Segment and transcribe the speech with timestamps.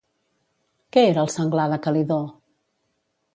[0.95, 2.19] Què era el senglar de Calidó?